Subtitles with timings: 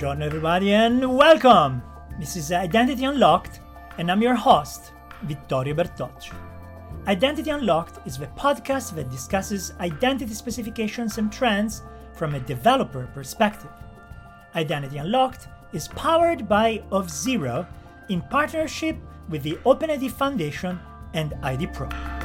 [0.00, 1.82] Buongiorno, everybody, and welcome!
[2.18, 3.60] This is Identity Unlocked,
[3.98, 4.92] and I'm your host,
[5.24, 6.32] Vittorio Bertocci.
[7.06, 11.82] Identity Unlocked is the podcast that discusses identity specifications and trends
[12.14, 13.68] from a developer perspective.
[14.56, 17.66] Identity Unlocked is powered by Auth0
[18.08, 18.96] in partnership
[19.28, 20.80] with the OpenID Foundation
[21.12, 22.19] and IDPro.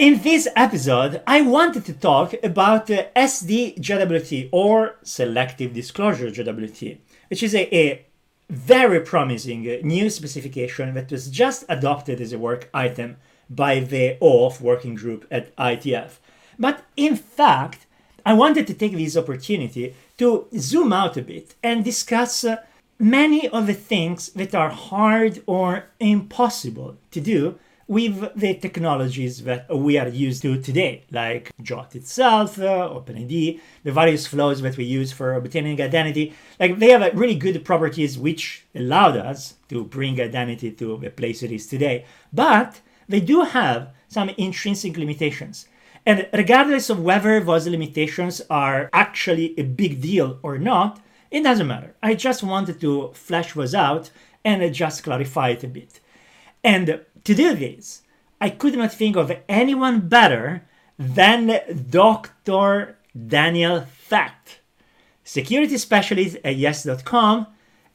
[0.00, 6.96] In this episode, I wanted to talk about uh, SDJWT or Selective Disclosure JWT,
[7.28, 8.06] which is a, a
[8.48, 13.18] very promising new specification that was just adopted as a work item
[13.50, 16.12] by the OAuth working group at IETF.
[16.58, 17.84] But in fact,
[18.24, 22.56] I wanted to take this opportunity to zoom out a bit and discuss uh,
[22.98, 27.58] many of the things that are hard or impossible to do
[27.90, 33.90] with the technologies that we are used to today, like JWT itself, uh, OpenID, the
[33.90, 36.32] various flows that we use for obtaining identity.
[36.60, 41.42] Like they have really good properties which allowed us to bring identity to the place
[41.42, 42.04] it is today.
[42.32, 45.66] But they do have some intrinsic limitations.
[46.06, 51.00] And regardless of whether those limitations are actually a big deal or not,
[51.32, 51.96] it doesn't matter.
[52.00, 54.10] I just wanted to flesh those out
[54.44, 55.99] and just clarify it a bit.
[56.62, 58.02] And to do this,
[58.40, 60.66] I could not think of anyone better
[60.98, 62.96] than Dr.
[63.26, 64.60] Daniel Fett,
[65.24, 67.46] security specialist at yes.com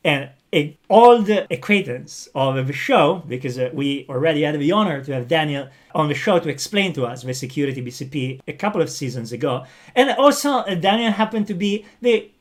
[0.04, 5.14] and an old acquaintance of the show because uh, we already had the honor to
[5.14, 8.90] have Daniel on the show to explain to us the security BCP a couple of
[8.90, 9.66] seasons ago.
[9.96, 12.32] And also, uh, Daniel happened to be the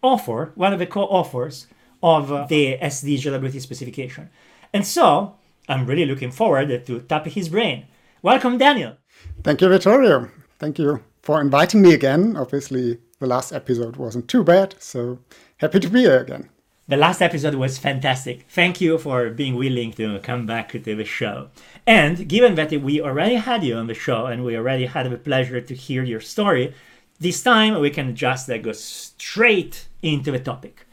[0.00, 1.66] author, one of the co authors
[2.02, 4.30] of uh, the SDJWT specification.
[4.72, 5.34] And so,
[5.68, 7.86] I'm really looking forward to tap his brain.
[8.22, 8.96] Welcome, Daniel.
[9.42, 10.30] Thank you, Vittorio.
[10.58, 12.36] Thank you for inviting me again.
[12.36, 15.18] Obviously, the last episode wasn't too bad, so
[15.58, 16.48] happy to be here again.
[16.88, 18.46] The last episode was fantastic.
[18.48, 21.48] Thank you for being willing to come back to the show.
[21.84, 25.16] And given that we already had you on the show and we already had the
[25.16, 26.74] pleasure to hear your story,
[27.18, 30.86] this time we can just uh, go straight into the topic.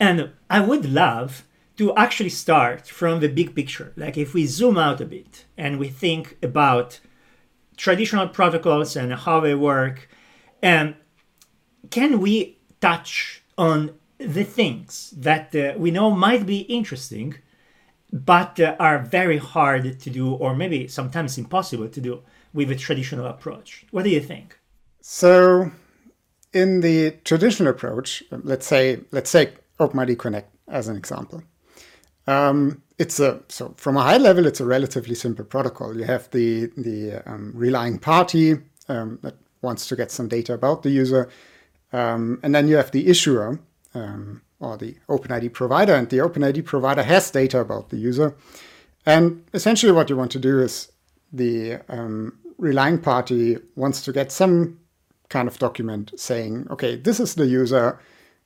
[0.00, 1.44] And I would love
[1.76, 3.92] to actually start from the big picture.
[3.96, 7.00] Like if we zoom out a bit and we think about
[7.76, 10.08] traditional protocols and how they work,
[10.62, 10.94] and
[11.90, 17.34] can we touch on the things that uh, we know might be interesting,
[18.12, 22.76] but uh, are very hard to do, or maybe sometimes impossible to do with a
[22.76, 23.84] traditional approach?
[23.90, 24.58] What do you think?
[25.00, 25.70] So,
[26.52, 31.42] in the traditional approach, let's say let's say OpenID Connect as an example.
[32.26, 35.96] Um, it's a so from a high level, it's a relatively simple protocol.
[35.96, 38.58] You have the the um, relying party
[38.88, 41.28] um, that wants to get some data about the user,
[41.92, 43.58] um, and then you have the issuer
[43.94, 48.34] um, or the OpenID provider, and the OpenID provider has data about the user.
[49.06, 50.90] And essentially, what you want to do is
[51.32, 54.78] the um, relying party wants to get some
[55.28, 57.98] kind of document saying, okay, this is the user.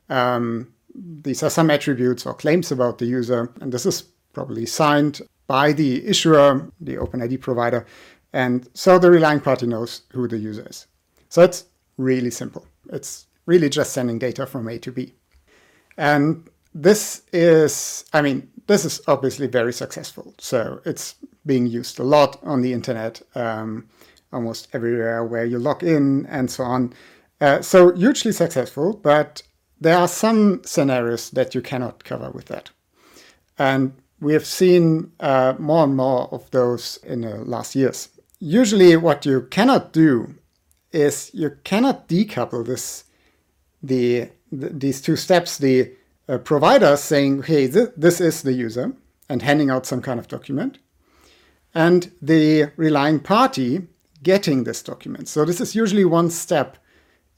[0.09, 5.21] Um, these are some attributes or claims about the user, and this is probably signed
[5.47, 7.87] by the issuer, the OpenID provider,
[8.33, 10.87] and so the relying party knows who the user is.
[11.29, 11.65] So it's
[11.97, 12.67] really simple.
[12.93, 15.15] It's really just sending data from A to B.
[15.97, 20.35] And this is, I mean, this is obviously very successful.
[20.39, 21.15] So it's
[21.47, 23.89] being used a lot on the internet, um,
[24.33, 26.93] almost everywhere where you log in and so on.
[27.41, 29.43] Uh, so hugely successful, but
[29.81, 32.71] there are some scenarios that you cannot cover with that.
[33.59, 38.09] And we have seen uh, more and more of those in the last years.
[38.41, 40.35] Usually, what you cannot do
[40.93, 43.05] is you cannot decouple this
[43.83, 45.59] the, the these two steps.
[45.59, 45.93] The
[46.29, 48.93] uh, provider saying, "Hey, th- this is the user,"
[49.29, 50.79] and handing out some kind of document,
[51.75, 53.89] and the relying party
[54.23, 55.29] getting this document.
[55.29, 56.79] So this is usually one step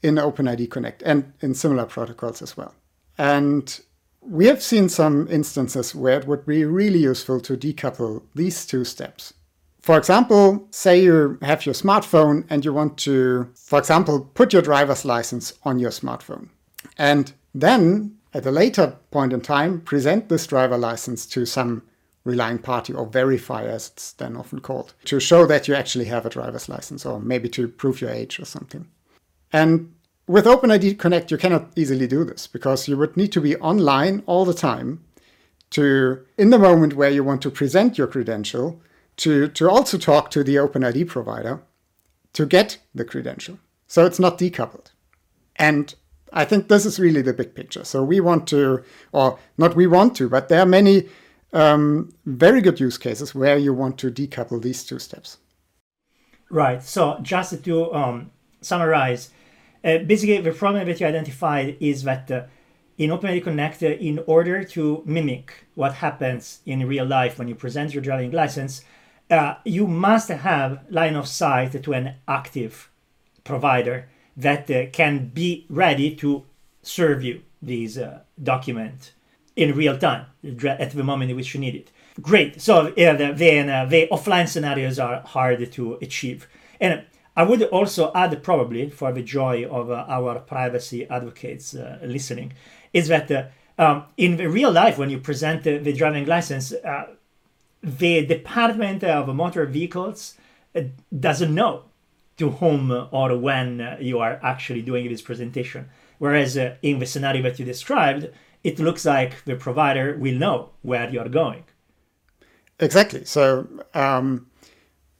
[0.03, 2.73] in OpenID Connect and in similar protocols as well.
[3.17, 3.79] And
[4.21, 8.83] we have seen some instances where it would be really useful to decouple these two
[8.83, 9.33] steps.
[9.81, 14.61] For example, say you have your smartphone and you want to, for example, put your
[14.61, 16.49] driver's license on your smartphone.
[16.97, 21.83] And then at a later point in time, present this driver license to some
[22.23, 26.25] relying party or verifier, as it's then often called, to show that you actually have
[26.25, 28.87] a driver's license or maybe to prove your age or something.
[29.51, 29.93] And
[30.27, 34.23] with OpenID Connect, you cannot easily do this because you would need to be online
[34.25, 35.03] all the time
[35.71, 38.81] to, in the moment where you want to present your credential,
[39.17, 41.61] to, to also talk to the OpenID provider
[42.33, 43.59] to get the credential.
[43.87, 44.91] So it's not decoupled.
[45.57, 45.93] And
[46.31, 47.83] I think this is really the big picture.
[47.83, 51.09] So we want to, or not we want to, but there are many
[51.53, 55.37] um, very good use cases where you want to decouple these two steps.
[56.49, 56.81] Right.
[56.81, 58.31] So just to um,
[58.61, 59.29] summarize,
[59.83, 62.43] uh, basically the problem that you identified is that uh,
[62.97, 67.55] in OpenID Connect, uh, in order to mimic what happens in real life when you
[67.55, 68.83] present your driving license,
[69.29, 72.91] uh, you must have line of sight to an active
[73.43, 74.07] provider
[74.37, 76.45] that uh, can be ready to
[76.83, 79.13] serve you these uh, document
[79.55, 81.91] in real time at the moment in which you need it.
[82.21, 82.61] Great.
[82.61, 86.47] So then uh, the offline scenarios are hard to achieve.
[86.79, 87.03] And
[87.35, 92.53] I would also add, probably for the joy of uh, our privacy advocates uh, listening,
[92.93, 93.45] is that uh,
[93.77, 97.07] um, in real life, when you present the driving license, uh,
[97.81, 100.35] the Department of Motor Vehicles
[100.75, 100.81] uh,
[101.17, 101.83] doesn't know
[102.37, 105.89] to whom or when you are actually doing this presentation.
[106.17, 108.29] Whereas in the scenario that you described,
[108.63, 111.63] it looks like the provider will know where you are going.
[112.79, 113.25] Exactly.
[113.25, 114.47] So um,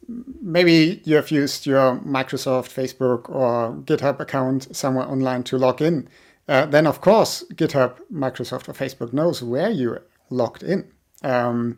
[0.08, 6.08] maybe you have used your Microsoft, Facebook, or GitHub account somewhere online to log in.
[6.48, 10.00] Uh, then, of course, GitHub, Microsoft, or Facebook knows where you
[10.30, 10.92] logged in.
[11.24, 11.78] Um,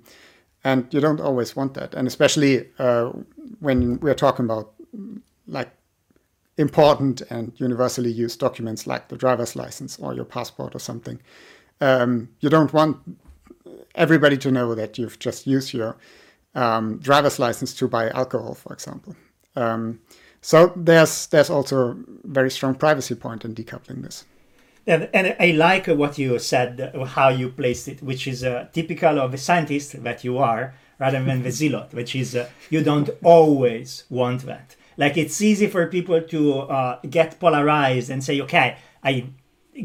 [0.64, 1.94] and you don't always want that.
[1.94, 3.12] And especially uh,
[3.60, 4.74] when we're talking about
[5.48, 5.72] like
[6.58, 11.20] important and universally used documents like the driver's license or your passport or something.
[11.82, 12.98] Um, you don't want
[13.96, 15.98] everybody to know that you've just used your
[16.56, 19.16] um, driver's license to buy alcohol, for example.
[19.56, 20.00] Um,
[20.42, 24.26] so there's there's also a very strong privacy point in decoupling this.
[24.86, 29.18] And, and I like what you said, how you placed it, which is uh, typical
[29.18, 33.10] of a scientist that you are, rather than the zealot, which is uh, you don't
[33.24, 34.76] always want that.
[34.98, 39.28] Like it's easy for people to uh, get polarized and say, okay, I,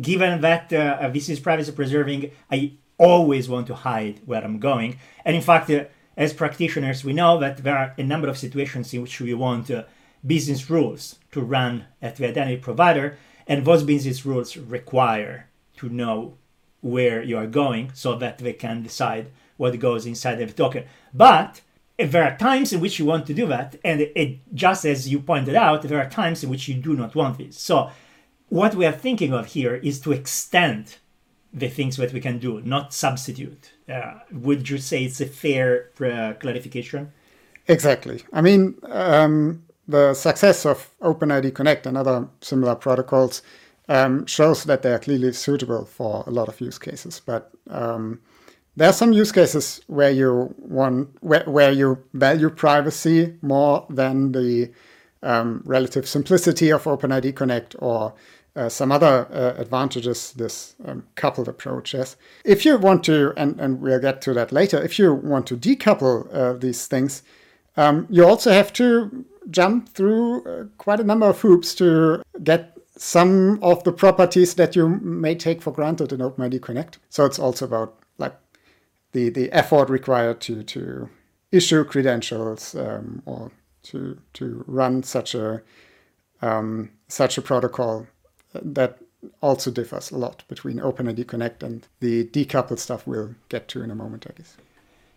[0.01, 4.99] given that uh, this is privacy preserving, I always want to hide where I'm going.
[5.25, 5.85] And in fact, uh,
[6.19, 9.71] as practitioners, we know that there are a number of situations in which we want
[9.71, 9.85] uh,
[10.27, 13.17] business rules to run at the identity provider,
[13.47, 16.37] and those business rules require to know
[16.81, 20.85] where you are going so that they can decide what goes inside of the token.
[21.15, 21.61] But
[21.97, 25.21] there are times in which you want to do that, and it, just as you
[25.21, 27.57] pointed out, there are times in which you do not want this.
[27.57, 27.91] So,
[28.49, 30.97] what we are thinking of here is to extend
[31.53, 33.73] the things that we can do, not substitute.
[33.89, 37.13] Uh, would you say it's a fair uh, clarification?
[37.67, 38.23] Exactly.
[38.33, 43.43] I mean, um, the success of OpenID Connect and other similar protocols
[43.89, 47.21] um, shows that they are clearly suitable for a lot of use cases.
[47.25, 48.21] But um,
[48.77, 54.33] there are some use cases where you want where, where you value privacy more than
[54.33, 54.71] the
[55.23, 58.15] um, relative simplicity of OpenID Connect or
[58.59, 62.17] uh, some other uh, advantages this um, coupled approach has.
[62.45, 65.57] If you want to, and, and we'll get to that later, if you want to
[65.57, 67.23] decouple uh, these things,
[67.77, 72.77] um, you also have to jump through uh, quite a number of hoops to get
[72.97, 76.99] some of the properties that you may take for granted in OpenID Connect.
[77.11, 78.35] So it's also about like
[79.13, 81.09] the, the effort required to, to
[81.53, 83.53] issue credentials um, or
[83.85, 85.63] to, to run such a
[86.41, 88.07] um, such a protocol
[88.55, 88.99] that
[89.41, 93.91] also differs a lot between OpenID Connect and the decoupled stuff we'll get to in
[93.91, 94.57] a moment, I guess.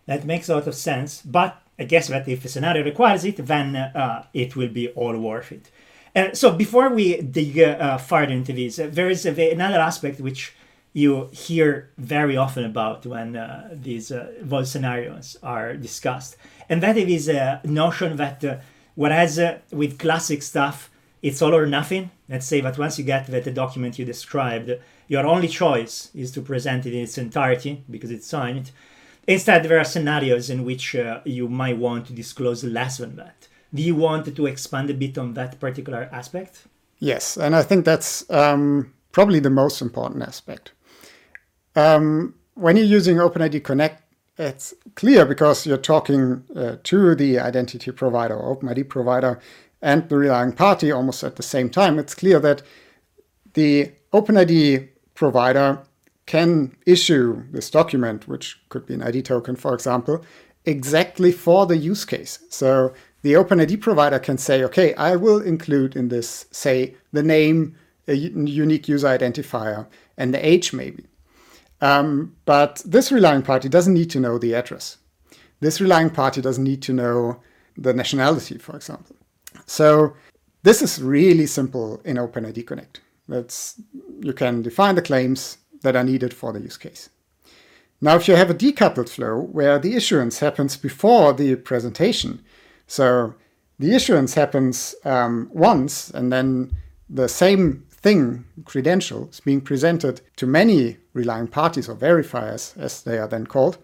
[0.06, 3.36] That makes a lot of sense, but I guess that if the scenario requires it,
[3.46, 5.70] then uh, it will be all worth it.
[6.14, 10.54] Uh, so before we dig uh, further into this, uh, there is another aspect which
[10.92, 16.36] you hear very often about when uh, these uh, scenarios are discussed,
[16.68, 18.62] and that is a notion that
[18.94, 20.90] whereas with classic stuff
[21.22, 22.10] it's all or nothing.
[22.28, 24.72] Let's say that once you get that the document you described,
[25.06, 28.72] your only choice is to present it in its entirety because it's signed.
[29.26, 33.48] Instead, there are scenarios in which uh, you might want to disclose less than that.
[33.72, 36.66] Do you want to expand a bit on that particular aspect?
[36.98, 40.72] Yes, and I think that's um, probably the most important aspect.
[41.76, 44.02] Um, when you're using OpenID Connect,
[44.38, 49.40] it's clear because you're talking uh, to the identity provider OpenID provider
[49.82, 52.62] and the relying party almost at the same time, it's clear that
[53.54, 55.82] the OpenID provider
[56.26, 60.24] can issue this document, which could be an ID token, for example,
[60.64, 62.38] exactly for the use case.
[62.48, 67.76] So the OpenID provider can say, okay, I will include in this, say, the name,
[68.06, 69.86] a unique user identifier,
[70.16, 71.06] and the age maybe.
[71.80, 74.98] Um, but this relying party doesn't need to know the address.
[75.58, 77.42] This relying party doesn't need to know
[77.76, 79.16] the nationality, for example.
[79.66, 80.14] So
[80.62, 83.00] This is really simple in OpenID Connect.
[83.28, 83.80] That's,
[84.20, 87.10] you can define the claims that are needed for the use case.
[88.00, 92.44] Now, if you have a decoupled flow where the issuance happens before the presentation,
[92.86, 93.34] so
[93.78, 96.76] the issuance happens um, once and then
[97.10, 103.18] the same thing, credential, is being presented to many relying parties or verifiers, as they
[103.18, 103.78] are then called,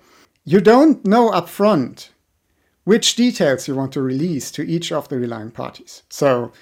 [0.44, 2.10] you don't know upfront
[2.88, 6.04] which details you want to release to each of the relying parties.
[6.08, 6.52] So,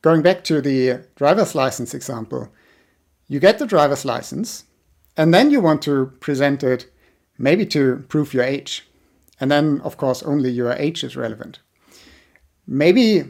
[0.00, 2.48] going back to the driver's license example,
[3.28, 4.64] you get the driver's license,
[5.14, 6.90] and then you want to present it
[7.36, 8.88] maybe to prove your age.
[9.40, 11.58] And then, of course, only your age is relevant.
[12.66, 13.24] Maybe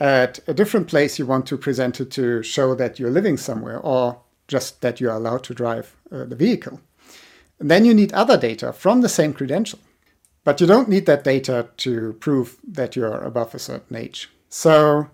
[0.00, 3.78] at a different place you want to present it to show that you're living somewhere
[3.80, 6.80] or just that you're allowed to drive uh, the vehicle.
[7.60, 9.80] And then you need other data from the same credential.
[10.46, 14.30] But you don't need that data to prove that you're above a certain age.
[14.48, 15.08] So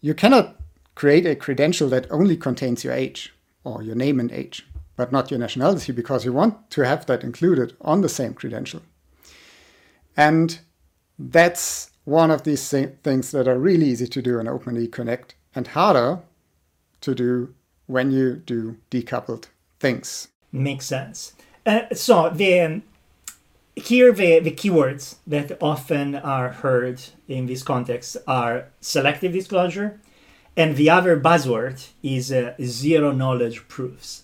[0.00, 0.56] you cannot
[0.94, 3.34] create a credential that only contains your age
[3.64, 7.22] or your name and age, but not your nationality because you want to have that
[7.22, 8.80] included on the same credential.
[10.16, 10.58] And
[11.18, 12.66] that's one of these
[13.02, 16.20] things that are really easy to do in OpenID Connect and harder
[17.02, 17.54] to do
[17.88, 19.48] when you do decoupled
[19.80, 20.28] things.
[20.50, 21.34] Makes sense.
[21.66, 22.82] Uh, so the um,
[23.76, 30.00] here the, the keywords that often are heard in this context are selective disclosure,
[30.56, 34.22] and the other buzzword is uh, zero knowledge proofs.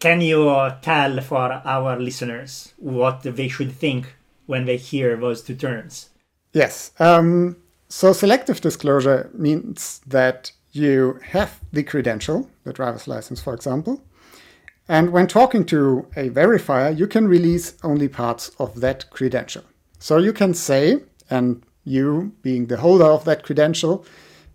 [0.00, 4.16] Can you uh, tell for our listeners what they should think
[4.46, 6.10] when they hear those two terms?
[6.52, 6.90] Yes.
[6.98, 7.56] Um,
[7.88, 14.02] so selective disclosure means that you have the credential, the driver's license, for example,
[14.88, 19.64] and when talking to a verifier, you can release only parts of that credential.
[19.98, 21.00] So you can say,
[21.30, 24.04] and you being the holder of that credential,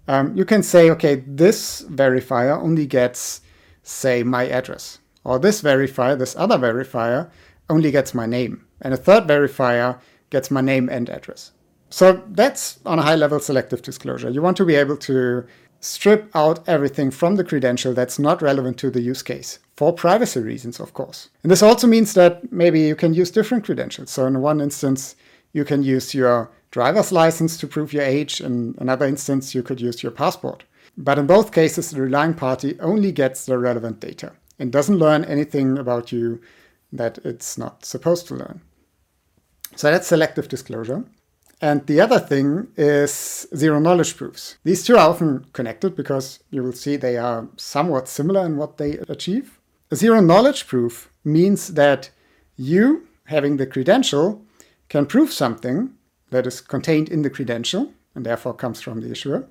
[0.07, 3.41] um, you can say, okay, this verifier only gets,
[3.81, 4.99] say, my address.
[5.23, 7.29] Or this verifier, this other verifier,
[7.69, 8.65] only gets my name.
[8.81, 11.51] And a third verifier gets my name and address.
[11.89, 14.29] So that's on a high level selective disclosure.
[14.29, 15.45] You want to be able to
[15.79, 20.41] strip out everything from the credential that's not relevant to the use case for privacy
[20.41, 21.29] reasons, of course.
[21.41, 24.09] And this also means that maybe you can use different credentials.
[24.09, 25.15] So in one instance,
[25.53, 28.41] you can use your driver's license to prove your age.
[28.41, 30.65] In another instance, you could use your passport.
[30.97, 35.23] But in both cases, the relying party only gets the relevant data and doesn't learn
[35.23, 36.41] anything about you
[36.91, 38.59] that it's not supposed to learn.
[39.77, 41.05] So that's selective disclosure.
[41.61, 44.57] And the other thing is zero knowledge proofs.
[44.65, 48.75] These two are often connected because you will see they are somewhat similar in what
[48.75, 49.58] they achieve.
[49.91, 52.11] A zero knowledge proof means that
[52.55, 54.45] you, having the credential,
[54.87, 55.95] can prove something
[56.29, 59.47] that is contained in the credential and therefore comes from the issuer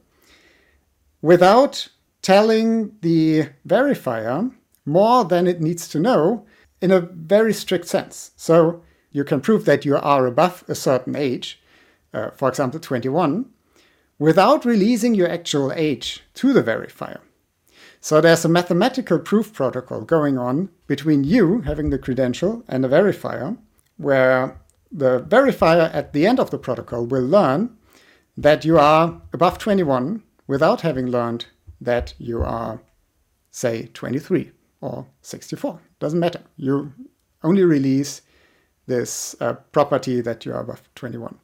[1.21, 1.89] without
[2.23, 4.53] telling the verifier
[4.87, 6.47] more than it needs to know
[6.81, 8.31] in a very strict sense.
[8.37, 11.61] So you can prove that you are above a certain age
[12.13, 13.47] uh, for example 21,
[14.19, 17.21] without releasing your actual age to the verifier.
[18.01, 22.89] So there's a mathematical proof protocol going on between you having the credential and the
[22.89, 23.57] verifier,
[23.97, 27.77] where the verifier at the end of the protocol will learn
[28.37, 31.47] that you are above 21 without having learned
[31.81, 32.81] that you are,
[33.51, 35.81] say, 23 or 64.
[35.99, 36.41] Doesn't matter.
[36.57, 36.93] You
[37.43, 38.23] only release
[38.87, 41.37] this uh, property that you are above 21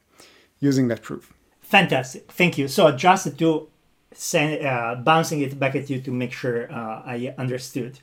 [0.59, 1.33] using that proof.
[1.61, 2.31] Fantastic.
[2.31, 2.67] Thank you.
[2.67, 3.69] So just to
[4.17, 7.99] send, uh, bouncing it back at you to make sure uh, I understood.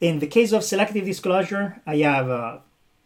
[0.00, 2.58] In the case of selective disclosure, I have uh,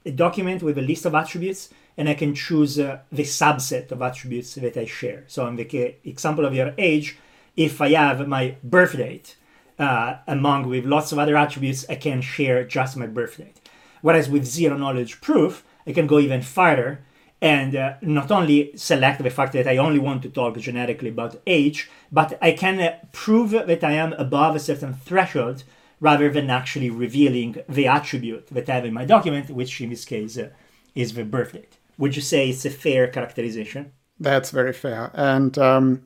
[0.05, 4.03] a document with a list of attributes and I can choose uh, the subset of
[4.03, 5.25] attributes that I share.
[5.27, 7.19] So in the example of your age,
[7.57, 9.37] if I have my birth date
[9.79, 13.61] uh, among with lots of other attributes, I can share just my birth date.
[14.01, 17.01] Whereas with zero knowledge proof, I can go even farther
[17.41, 21.41] and uh, not only select the fact that I only want to talk generically about
[21.47, 25.63] age, but I can uh, prove that I am above a certain threshold
[26.01, 30.05] rather than actually revealing the attribute that I have in my document, which in this
[30.05, 30.51] case uh,
[30.95, 31.77] is the birth date.
[31.97, 33.93] Would you say it's a fair characterization?
[34.21, 35.11] That's very fair.
[35.15, 36.03] And um,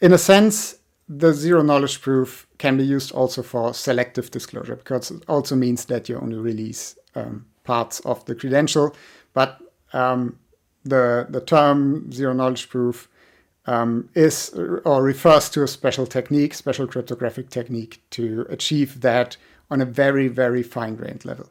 [0.00, 5.10] in a sense, the zero knowledge proof can be used also for selective disclosure because
[5.10, 8.94] it also means that you only release um, parts of the credential.
[9.34, 9.60] But
[9.92, 10.38] um,
[10.84, 13.08] the the term zero knowledge proof
[13.66, 14.50] um, is
[14.84, 19.36] or refers to a special technique, special cryptographic technique to achieve that
[19.70, 21.48] on a very very fine grained level.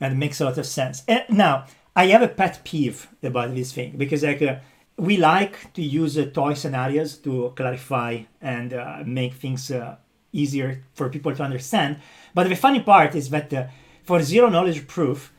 [0.00, 1.02] And it makes a lot of sense.
[1.08, 1.64] And now
[1.96, 4.56] I have a pet peeve about this thing because like uh,
[4.96, 9.96] we like to use uh, toy scenarios to clarify and uh, make things uh,
[10.32, 11.96] easier for people to understand.
[12.34, 13.66] But the funny part is that uh,
[14.04, 15.32] for zero knowledge proof,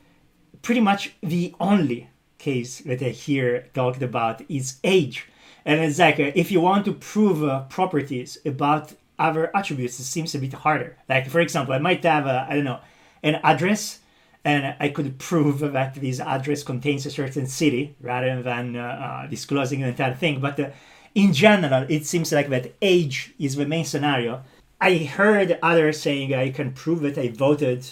[0.62, 5.28] pretty much the only case that I hear talked about is age.
[5.66, 10.06] And it's like uh, if you want to prove uh, properties about other attributes, it
[10.06, 10.98] seems a bit harder.
[11.08, 12.80] Like for example, I might have I don't know
[13.22, 14.00] an address,
[14.46, 19.28] and I could prove that this address contains a certain city rather than uh, uh,
[19.28, 20.40] disclosing the entire thing.
[20.40, 20.70] But uh,
[21.14, 24.44] in general, it seems like that age is the main scenario.
[24.80, 27.86] I heard others saying I can prove that I voted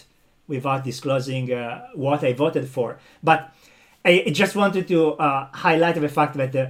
[0.47, 3.53] without disclosing uh, what I voted for, but
[4.07, 6.67] I just wanted to uh, highlight the fact that uh,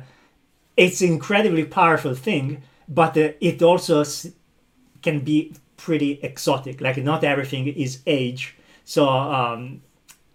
[0.75, 4.03] it's an incredibly powerful thing, but uh, it also
[5.03, 6.81] can be pretty exotic.
[6.81, 8.55] Like not everything is age.
[8.85, 9.81] So um,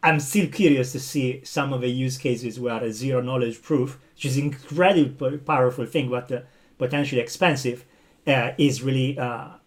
[0.03, 3.99] I'm still curious to see some of the use cases where a zero knowledge proof,
[4.15, 6.43] which is incredibly powerful thing, but uh,
[6.79, 7.85] potentially expensive,
[8.29, 9.19] uh, is really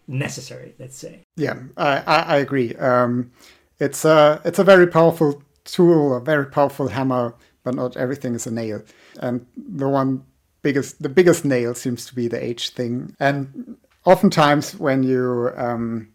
[0.08, 0.74] necessary.
[0.78, 1.20] Let's say.
[1.36, 2.74] Yeah, I, I, I agree.
[2.76, 3.32] Um,
[3.78, 8.46] it's a it's a very powerful tool, a very powerful hammer, but not everything is
[8.46, 8.82] a nail.
[9.20, 10.24] And the one
[10.62, 13.14] biggest, the biggest nail seems to be the age thing.
[13.20, 16.08] And oftentimes, when you um,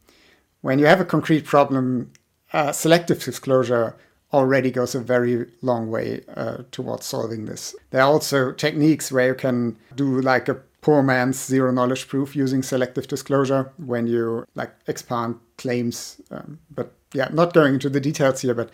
[0.62, 2.12] when you have a concrete problem,
[2.54, 3.96] uh, selective disclosure
[4.34, 7.76] already goes a very long way uh, towards solving this.
[7.90, 12.36] There are also techniques where you can do like a poor man's zero knowledge proof
[12.36, 16.22] using selective disclosure when you like expand claims.
[16.32, 18.70] Um, but yeah, not going into the details here, but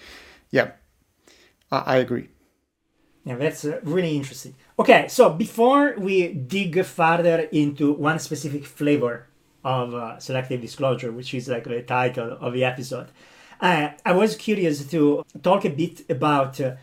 [0.51, 0.71] yeah,
[1.71, 2.29] I, I agree.
[3.23, 4.55] Yeah, that's uh, really interesting.
[4.79, 9.27] Okay, so before we dig further into one specific flavor
[9.63, 13.07] of uh, selective disclosure, which is like the title of the episode,
[13.59, 16.75] uh, I was curious to talk a bit about uh,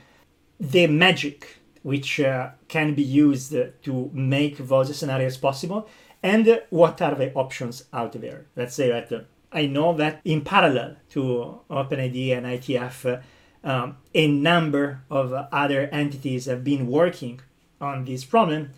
[0.61, 5.89] the magic which uh, can be used to make those scenarios possible
[6.23, 8.47] and what are the options out there.
[8.57, 13.23] Let's say that I know that in parallel to OpenID and IETF,
[13.65, 17.41] uh, um, a number of other entities have been working
[17.81, 18.71] on this problem.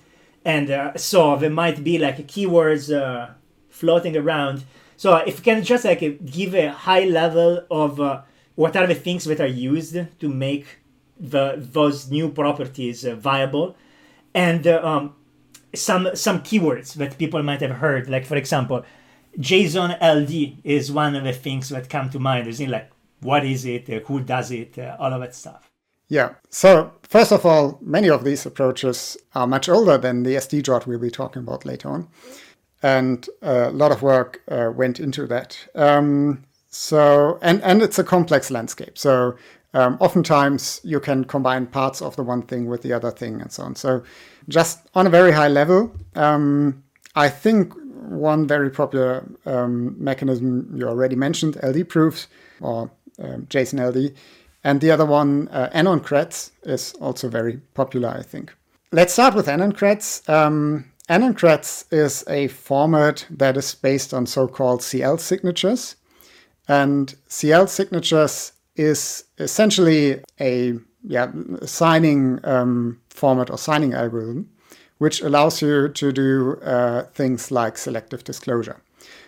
[0.45, 3.33] And uh, so there might be like keywords uh,
[3.69, 4.65] floating around.
[4.97, 8.23] So if you can just like give a high level of uh,
[8.55, 10.79] what are the things that are used to make
[11.19, 13.75] the those new properties uh, viable,
[14.35, 15.15] and uh, um,
[15.75, 18.85] some some keywords that people might have heard, like for example,
[19.39, 22.47] JSON LD is one of the things that come to mind.
[22.47, 25.71] Is in like what is it, uh, who does it, uh, all of that stuff.
[26.09, 26.35] Yeah.
[26.51, 30.99] So first of all, many of these approaches are much older than the SD we'll
[30.99, 32.09] be talking about later on,
[32.83, 35.59] and uh, a lot of work uh, went into that.
[35.75, 38.97] Um, so and and it's a complex landscape.
[38.97, 39.37] So
[39.75, 43.51] um, oftentimes you can combine parts of the one thing with the other thing and
[43.51, 43.75] so on.
[43.75, 44.03] So
[44.49, 46.83] just on a very high level, um,
[47.15, 47.75] I think
[48.09, 52.29] one very popular um, mechanism you already mentioned, LD proofs
[52.61, 54.15] or um, JSON LD,
[54.65, 58.53] and the other one, uh, AnonCreds, is also very popular, I think.
[58.93, 60.29] Let's start with AnonCreds.
[60.29, 65.97] Um, AnonCreds is a format that is based on so-called CL signatures,
[66.69, 71.31] and CL signatures is essentially a yeah
[71.65, 74.51] signing um, format or signing algorithm
[74.99, 78.81] which allows you to do uh, things like selective disclosure.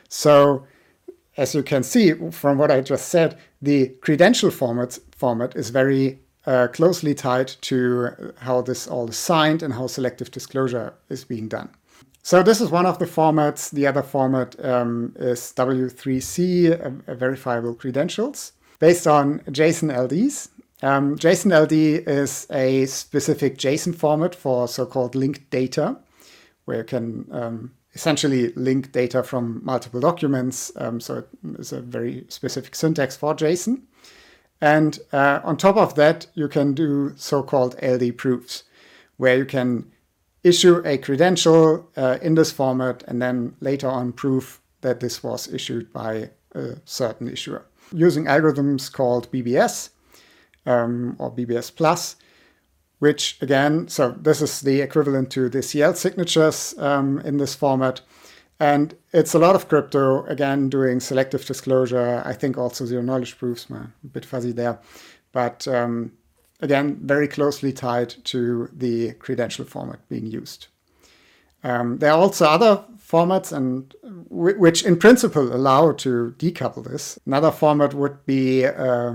[0.09, 0.66] So,
[1.37, 6.18] as you can see from what I just said, the credential format, format is very
[6.46, 11.48] uh, closely tied to how this all is signed and how selective disclosure is being
[11.48, 11.68] done.
[12.22, 13.70] So this is one of the formats.
[13.70, 20.48] The other format um, is W3C, uh, verifiable credentials, based on JSON LDs.
[20.82, 21.72] Um, JSON LD
[22.06, 25.98] is a specific JSON format for so-called linked data,
[26.66, 30.70] where you can um, essentially link data from multiple documents.
[30.76, 31.24] Um, so
[31.58, 33.82] it's a very specific syntax for JSON.
[34.60, 38.64] And uh, on top of that, you can do so-called LD proofs,
[39.16, 39.90] where you can
[40.44, 45.52] issue a credential uh, in this format and then later on prove that this was
[45.52, 49.90] issued by a certain issuer using algorithms called BBS
[50.66, 52.16] um, or BBS Plus,
[52.98, 58.00] which again, so this is the equivalent to the CL signatures um, in this format.
[58.60, 62.22] And it's a lot of crypto, again, doing selective disclosure.
[62.24, 64.80] I think also zero knowledge proofs, a bit fuzzy there.
[65.30, 66.12] But um,
[66.60, 70.66] again, very closely tied to the credential format being used.
[71.64, 73.94] Um, there are also other formats and
[74.30, 77.18] which in principle allow to decouple this.
[77.26, 79.14] Another format would be uh,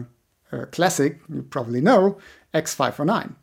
[0.53, 2.17] uh, classic, you probably know,
[2.53, 3.35] X509.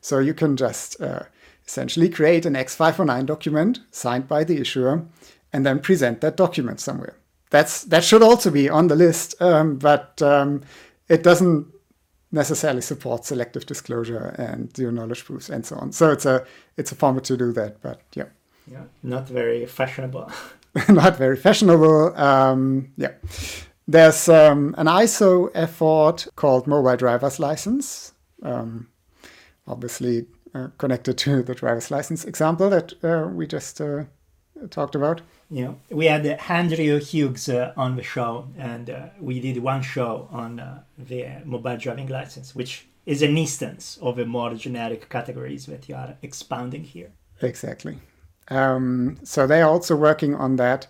[0.00, 1.22] So you can just uh,
[1.66, 5.06] essentially create an X509 document signed by the issuer
[5.52, 7.16] and then present that document somewhere.
[7.50, 10.62] That's that should also be on the list, um, but um,
[11.08, 11.66] it doesn't
[12.32, 15.92] necessarily support selective disclosure and zero knowledge proofs and so on.
[15.92, 16.44] So it's a
[16.76, 18.26] it's a format to do that, but yeah.
[18.70, 20.30] Yeah, not very fashionable.
[20.88, 22.16] not very fashionable.
[22.16, 23.12] Um, yeah.
[23.88, 28.88] There's um, an ISO effort called Mobile Driver's License, um,
[29.66, 34.04] obviously uh, connected to the driver's license example that uh, we just uh,
[34.70, 35.20] talked about.
[35.50, 40.28] Yeah, we had Andrew Hughes uh, on the show, and uh, we did one show
[40.32, 45.66] on uh, the mobile driving license, which is an instance of the more generic categories
[45.66, 47.12] that you are expounding here.
[47.42, 47.98] Exactly.
[48.48, 50.88] Um, so they are also working on that.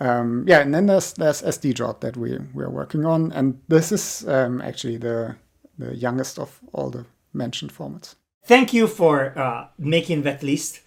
[0.00, 1.42] Um, yeah, and then there's there's
[2.00, 5.36] that we we are working on, and this is um, actually the
[5.78, 8.14] the youngest of all the mentioned formats.
[8.44, 10.80] Thank you for uh, making that list.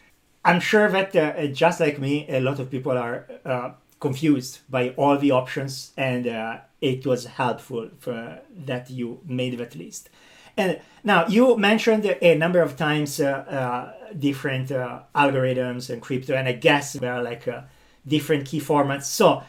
[0.43, 4.89] I'm sure that uh, just like me, a lot of people are uh, confused by
[4.97, 10.09] all the options, and uh, it was helpful for that you made that list.
[10.57, 16.47] And now you mentioned a number of times uh, uh, different algorithms and crypto, and
[16.47, 17.47] I guess there are like
[18.07, 19.05] different key formats.
[19.05, 19.43] So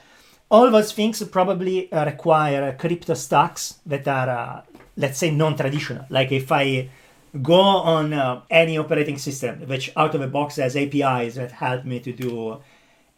[0.51, 4.64] all those things probably require crypto stacks that are,
[4.97, 6.07] let's say, non-traditional.
[6.11, 6.90] Like if I
[7.43, 11.85] go on uh, any operating system which out of the box has APIs that help
[11.85, 12.61] me to do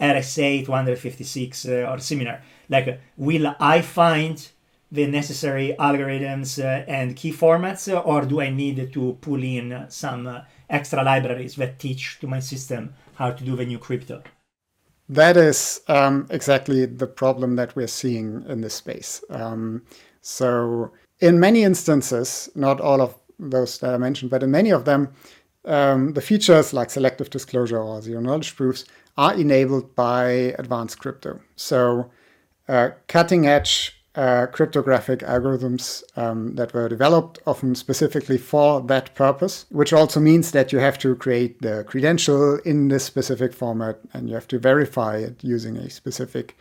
[0.00, 2.42] RSA 256 uh, or similar.
[2.68, 4.46] Like, will I find
[4.92, 9.86] the necessary algorithms uh, and key formats, uh, or do I need to pull in
[9.88, 14.22] some uh, extra libraries that teach to my system how to do the new crypto?
[15.08, 19.22] That is um, exactly the problem that we're seeing in this space.
[19.30, 19.82] Um,
[20.20, 20.90] so,
[21.20, 25.12] in many instances, not all of those that I mentioned, but in many of them,
[25.64, 28.84] um, the features like selective disclosure or zero knowledge proofs
[29.16, 31.40] are enabled by advanced crypto.
[31.54, 32.10] So,
[32.68, 39.66] uh, cutting edge uh, cryptographic algorithms um, that were developed often specifically for that purpose,
[39.68, 44.28] which also means that you have to create the credential in this specific format and
[44.28, 46.56] you have to verify it using a specific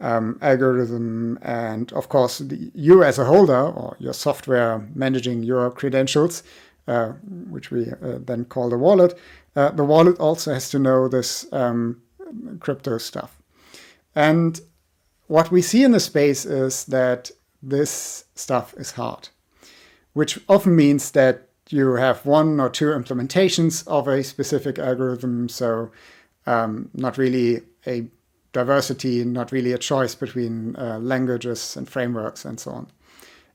[0.00, 1.38] um, algorithm.
[1.42, 6.42] And of course, the, you as a holder or your software managing your credentials,
[6.88, 7.10] uh,
[7.48, 9.16] which we uh, then call the wallet,
[9.54, 12.02] uh, the wallet also has to know this um,
[12.60, 13.40] crypto stuff.
[14.14, 14.60] And
[15.28, 17.30] what we see in the space is that
[17.62, 19.28] this stuff is hard,
[20.14, 25.48] which often means that you have one or two implementations of a specific algorithm.
[25.48, 25.90] So,
[26.46, 28.08] um, not really a
[28.52, 32.86] diversity, not really a choice between uh, languages and frameworks and so on.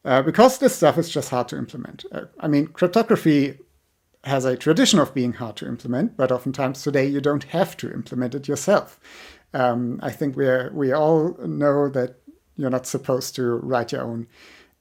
[0.05, 2.05] Uh, because this stuff is just hard to implement.
[2.11, 3.57] Uh, I mean, cryptography
[4.25, 7.91] has a tradition of being hard to implement, but oftentimes today you don't have to
[7.91, 8.99] implement it yourself.
[9.53, 12.15] Um, I think we we all know that
[12.55, 14.27] you're not supposed to write your own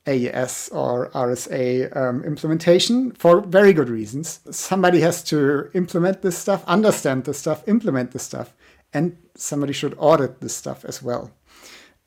[0.06, 4.40] AES or RSA um, implementation for very good reasons.
[4.50, 8.52] Somebody has to implement this stuff, understand this stuff, implement this stuff,
[8.92, 11.30] and somebody should audit this stuff as well.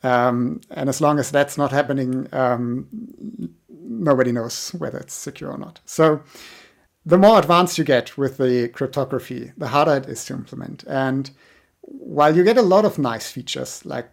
[0.04, 2.88] Um, and as long as that's not happening, um,
[3.70, 5.80] nobody knows whether it's secure or not.
[5.86, 6.22] So
[7.06, 10.84] the more advanced you get with the cryptography, the harder it is to implement.
[10.84, 11.32] And
[11.88, 14.10] while you get a lot of nice features like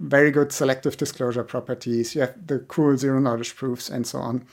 [0.00, 4.44] very good selective disclosure properties, you have the cool zero knowledge proofs, and so on.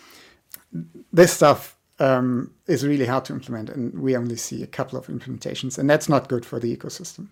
[1.12, 5.08] This stuff um, is really hard to implement, and we only see a couple of
[5.08, 7.28] implementations, and that's not good for the ecosystem.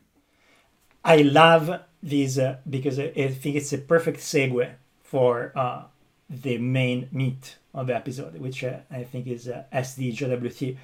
[1.06, 4.72] I love this uh, because I think it's a perfect segue
[5.04, 5.84] for uh,
[6.30, 10.78] the main meat of the episode, which uh, I think is uh, SDJWT.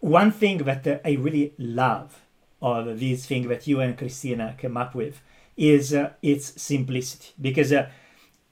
[0.00, 2.20] One thing that uh, I really love
[2.60, 5.20] of this thing that you and Kristina came up with
[5.56, 7.32] is uh, its simplicity.
[7.40, 7.88] Because, uh,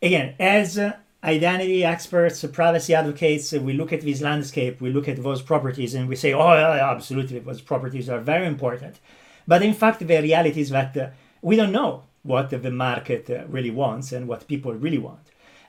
[0.02, 0.92] again, as uh,
[1.22, 6.08] identity experts, privacy advocates, we look at this landscape, we look at those properties, and
[6.08, 9.00] we say, oh, absolutely, those properties are very important.
[9.46, 11.10] But in fact, the reality is that uh,
[11.42, 15.20] we don't know what the market uh, really wants and what people really want.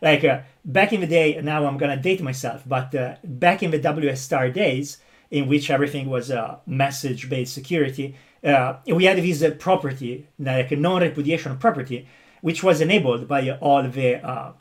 [0.01, 3.79] Like uh, back in the day, now I'm gonna date myself, but back in the
[3.79, 4.97] WS Star days,
[5.31, 10.75] in which everything was a message-based security, uh, we had this uh, property, like a
[10.75, 12.07] non-repudiation property,
[12.41, 14.53] which was enabled by all the uh,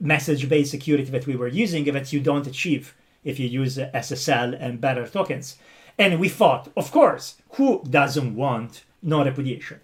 [0.00, 4.80] message-based security that we were using that you don't achieve if you use SSL and
[4.80, 5.56] bearer tokens.
[5.98, 9.80] And we thought, of course, who doesn't want non-repudiation?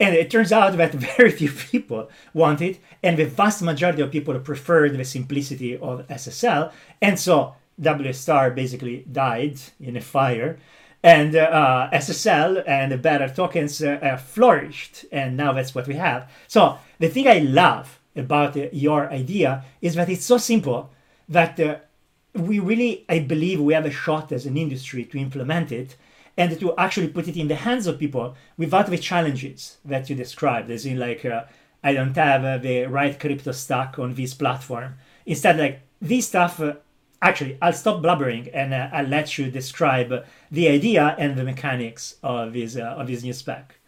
[0.00, 4.10] And it turns out that very few people want it, and the vast majority of
[4.10, 6.72] people preferred the simplicity of SSL.
[7.00, 10.58] And so W star basically died in a fire,
[11.04, 16.30] and uh, SSL and the bearer tokens uh, flourished, and now that's what we have.
[16.48, 20.90] So the thing I love about uh, your idea is that it's so simple
[21.28, 21.76] that uh,
[22.32, 25.94] we really, I believe, we have a shot as an industry to implement it
[26.38, 30.16] and to actually put it in the hands of people without the challenges that you
[30.16, 31.44] described, as in like uh,
[31.82, 34.94] I don't have uh, the right crypto stack on this platform.
[35.26, 36.62] Instead, like this stuff.
[37.22, 40.12] Actually, I'll stop blubbering and uh, I'll let you describe
[40.50, 43.78] the idea and the mechanics of this uh, of this new spec.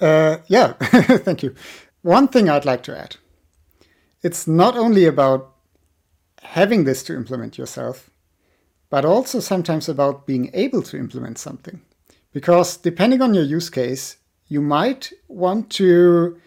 [0.00, 0.72] Uh, yeah,
[1.26, 1.54] thank you.
[2.02, 3.16] One thing I'd like to add:
[4.22, 5.52] it's not only about
[6.42, 8.10] having this to implement yourself,
[8.88, 11.80] but also sometimes about being able to implement something.
[12.32, 16.38] Because depending on your use case, you might want to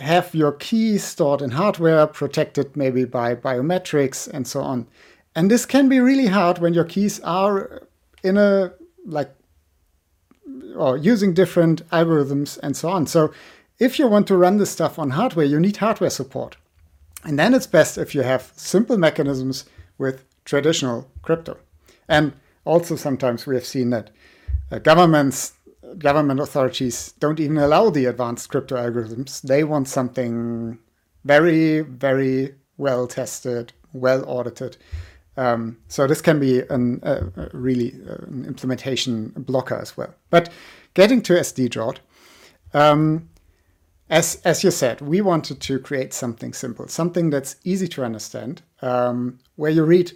[0.00, 4.86] have your keys stored in hardware, protected maybe by biometrics and so on.
[5.34, 7.82] And this can be really hard when your keys are
[8.22, 8.72] in a
[9.04, 9.34] like
[10.76, 13.06] or using different algorithms and so on.
[13.06, 13.32] So
[13.78, 16.56] if you want to run this stuff on hardware, you need hardware support.
[17.24, 19.64] And then it's best if you have simple mechanisms
[19.98, 21.58] with traditional crypto.
[22.08, 22.32] And
[22.64, 24.10] also sometimes we have seen that
[24.70, 25.52] uh, governments,
[25.98, 29.42] government authorities don't even allow the advanced crypto algorithms.
[29.42, 30.78] They want something
[31.24, 34.76] very, very well tested, well audited.
[35.36, 40.14] Um, so this can be an, uh, really an implementation blocker as well.
[40.30, 40.50] But
[40.94, 41.70] getting to SD
[42.74, 43.28] um,
[44.10, 48.62] as as you said, we wanted to create something simple, something that's easy to understand,
[48.82, 50.12] um, where you read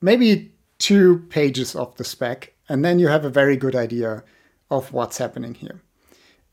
[0.00, 4.24] maybe two pages of the spec, and then you have a very good idea
[4.72, 5.80] of what's happening here.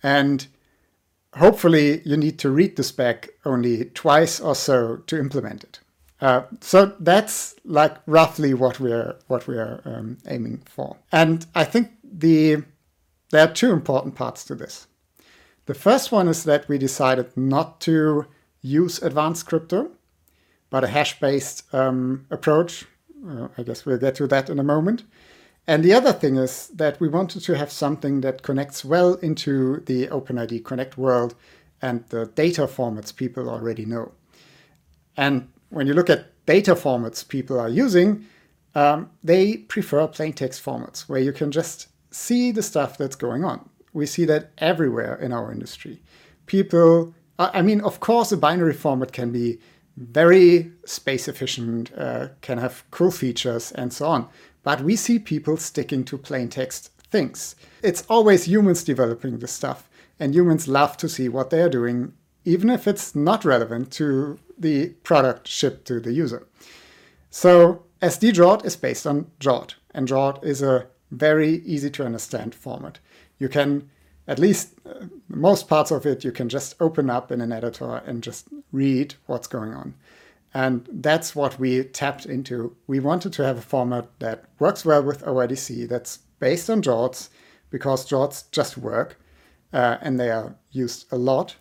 [0.04, 0.46] And
[1.36, 5.80] hopefully, you need to read the spec only twice or so to implement it.
[6.22, 10.98] Uh, so that's like roughly what we're what we're um, aiming for.
[11.12, 12.64] And I think the
[13.32, 14.88] there are two important parts to this.
[15.66, 18.26] The first one is that we decided not to
[18.62, 19.92] use advanced crypto,
[20.70, 22.86] but a hash based um, approach.
[23.26, 25.04] Uh, I guess we'll get to that in a moment.
[25.70, 29.82] And the other thing is that we wanted to have something that connects well into
[29.86, 31.36] the OpenID Connect world
[31.82, 34.12] and the data formats people already know.
[35.16, 38.26] And when you look at data formats people are using,
[38.74, 43.44] um, they prefer plain text formats where you can just see the stuff that's going
[43.46, 46.02] on we see that everywhere in our industry.
[46.46, 49.60] People, I mean, of course, a binary format can be
[49.98, 54.30] very space efficient, uh, can have cool features, and so on.
[54.64, 57.56] But we see people sticking to plain text things.
[57.82, 62.14] It's always humans developing this stuff, and humans love to see what they are doing,
[62.46, 66.48] even if it's not relevant to the product shipped to the user.
[67.30, 73.00] So SD is based on JWT, and JWT is a very easy to understand format
[73.40, 73.90] you can
[74.28, 78.04] at least uh, most parts of it you can just open up in an editor
[78.06, 79.96] and just read what's going on
[80.54, 85.04] and that's what we tapped into we wanted to have a format that works well
[85.04, 87.30] with OIDC that's based on JWTs
[87.70, 89.20] because JWTs just work
[89.74, 91.56] uh, and they are used a lot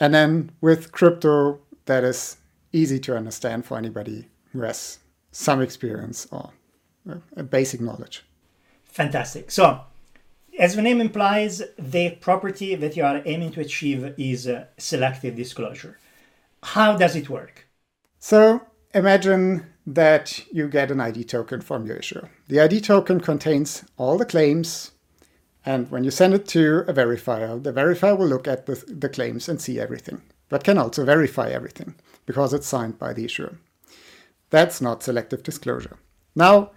[0.00, 2.36] and then with crypto that is
[2.72, 4.98] easy to understand for anybody who has
[5.30, 6.50] some experience or
[7.10, 8.24] uh, basic knowledge
[8.84, 9.80] fantastic so
[10.58, 15.98] as the name implies, the property that you are aiming to achieve is selective disclosure.
[16.62, 17.63] How does it work?
[18.24, 18.62] So
[18.94, 22.30] imagine that you get an ID token from your issuer.
[22.48, 24.92] The ID token contains all the claims,
[25.66, 29.10] and when you send it to a verifier, the verifier will look at the, the
[29.10, 33.58] claims and see everything, but can also verify everything because it's signed by the issuer.
[34.48, 35.98] That's not selective disclosure.
[36.34, 36.70] Now,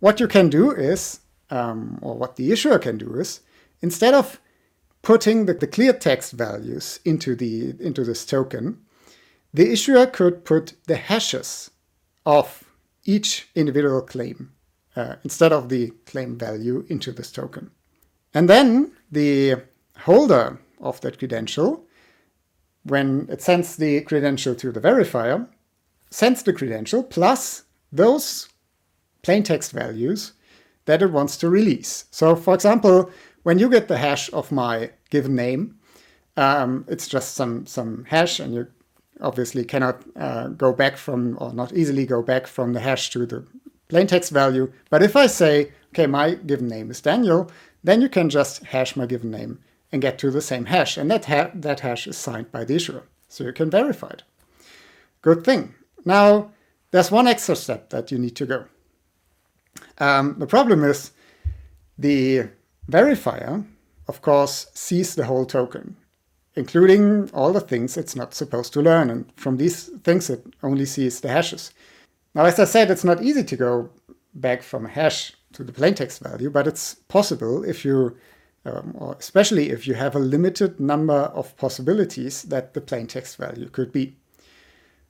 [0.00, 3.40] what you can do is um, or what the issuer can do is
[3.80, 4.38] instead of
[5.00, 8.84] putting the, the clear text values into the into this token,
[9.52, 11.70] the issuer could put the hashes
[12.24, 12.64] of
[13.04, 14.52] each individual claim
[14.96, 17.70] uh, instead of the claim value into this token.
[18.34, 19.56] And then the
[19.98, 21.84] holder of that credential,
[22.84, 25.48] when it sends the credential to the verifier,
[26.10, 28.48] sends the credential plus those
[29.22, 30.32] plain text values
[30.86, 32.06] that it wants to release.
[32.10, 33.10] So, for example,
[33.42, 35.78] when you get the hash of my given name,
[36.36, 38.68] um, it's just some some hash, and you
[39.20, 43.26] obviously cannot uh, go back from or not easily go back from the hash to
[43.26, 43.46] the
[43.88, 44.72] plain text value.
[44.88, 47.50] But if I say, okay, my given name is Daniel,
[47.82, 49.58] then you can just hash my given name
[49.92, 52.76] and get to the same hash, and that ha- that hash is signed by the
[52.76, 54.22] issuer, so you can verify it.
[55.22, 55.74] Good thing.
[56.04, 56.52] Now,
[56.92, 58.64] there's one extra step that you need to go.
[59.98, 61.10] Um, the problem is
[61.98, 62.50] the
[62.90, 63.64] verifier,
[64.08, 65.96] of course, sees the whole token,
[66.60, 69.08] including all the things it's not supposed to learn.
[69.10, 71.72] And from these things, it only sees the hashes.
[72.34, 73.90] Now, as I said, it's not easy to go
[74.34, 78.16] back from a hash to the plaintext value, but it's possible if you,
[78.66, 83.68] um, or especially if you have a limited number of possibilities that the plaintext value
[83.70, 84.16] could be.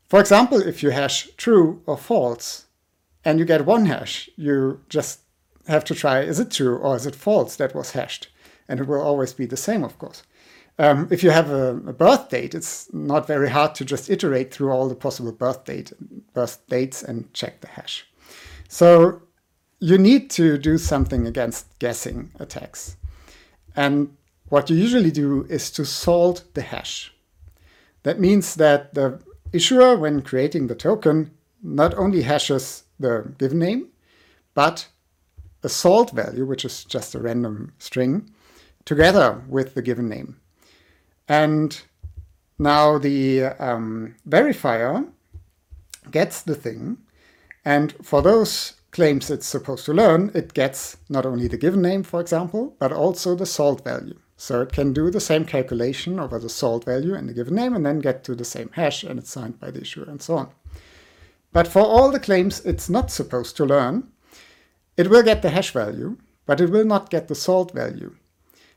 [0.09, 2.67] For example, if you hash true or false
[3.25, 5.21] and you get one hash, you just
[5.67, 8.29] have to try is it true or is it false that was hashed?
[8.69, 10.23] And it will always be the same, of course.
[10.81, 14.51] Um, if you have a, a, birth date, it's not very hard to just iterate
[14.51, 15.93] through all the possible birth date,
[16.33, 18.07] birth dates and check the hash.
[18.67, 19.21] So
[19.79, 22.97] you need to do something against guessing attacks.
[23.77, 24.17] And
[24.49, 27.13] what you usually do is to salt the hash.
[28.03, 29.21] That means that the
[29.53, 31.31] issuer, when creating the token,
[31.63, 33.89] not only hashes the given name,
[34.55, 34.89] but
[35.63, 38.31] a salt value, which is just a random string,
[38.87, 40.41] together with the given name.
[41.31, 41.81] And
[42.59, 45.09] now the um, verifier
[46.11, 46.99] gets the thing,
[47.65, 52.03] and for those claims it's supposed to learn, it gets not only the given name,
[52.03, 54.19] for example, but also the salt value.
[54.37, 57.77] So it can do the same calculation over the salt value and the given name
[57.77, 60.37] and then get to the same hash and it's signed by the issuer and so
[60.37, 60.49] on.
[61.53, 64.09] But for all the claims it's not supposed to learn,
[64.97, 68.17] it will get the hash value, but it will not get the salt value.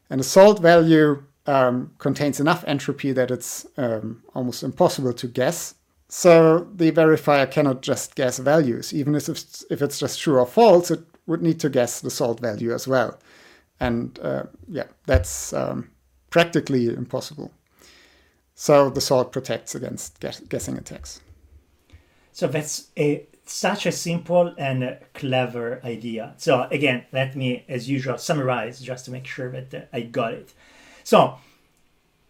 [0.08, 5.76] And the salt value um, contains enough entropy that it's um, almost impossible to guess
[6.16, 8.94] so the verifier cannot just guess values.
[8.94, 12.12] Even if it's, if it's just true or false, it would need to guess the
[12.12, 13.20] salt value as well.
[13.80, 15.90] And uh, yeah, that's um,
[16.30, 17.52] practically impossible.
[18.54, 21.20] So the salt protects against guess- guessing attacks.
[22.32, 26.36] So that's a such a simple and clever idea.
[26.38, 30.54] So again, let me, as usual, summarize just to make sure that I got it.
[31.04, 31.38] So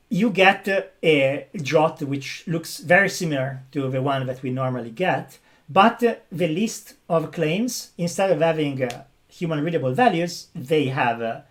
[0.09, 5.39] you get a JWT which looks very similar to the one that we normally get,
[5.69, 11.41] but the list of claims, instead of having uh, human readable values, they have uh,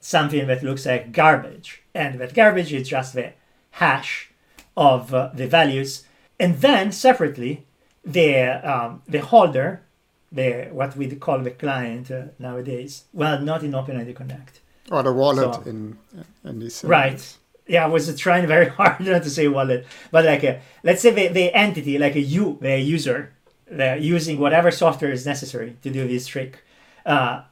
[0.00, 1.82] something that looks like garbage.
[1.94, 3.32] And that garbage is just the
[3.72, 4.30] hash
[4.76, 6.04] of uh, the values.
[6.38, 7.66] And then separately,
[8.04, 9.82] the, um, the holder,
[10.30, 14.61] the what we call the client uh, nowadays, well, not in OpenID Connect.
[14.92, 15.96] Or the wallet so, in,
[16.44, 16.84] in this.
[16.84, 17.20] Right.
[17.66, 21.10] Yeah, I was trying very hard not to say wallet, but like a, let's say
[21.10, 23.32] the, the entity, like a you, the user,
[23.66, 26.62] the using whatever software is necessary to do this trick,
[27.06, 27.42] uh,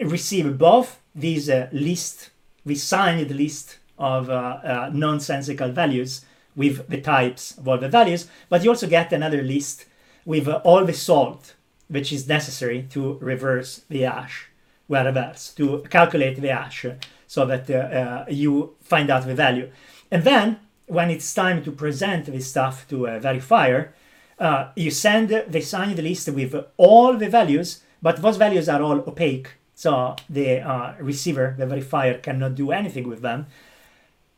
[0.00, 2.30] receive both these uh, list,
[2.64, 6.24] the signed list of uh, uh, nonsensical values
[6.56, 9.86] with the types of all the values, but you also get another list
[10.24, 11.54] with uh, all the salt
[11.88, 14.48] which is necessary to reverse the hash,
[14.88, 16.86] reverse, to calculate the hash
[17.26, 19.70] so that uh, uh, you find out the value.
[20.10, 23.90] And then when it's time to present this stuff to a verifier,
[24.38, 28.98] uh, you send the signed list with all the values, but those values are all
[28.98, 29.48] opaque.
[29.74, 33.46] So the uh, receiver, the verifier, cannot do anything with them.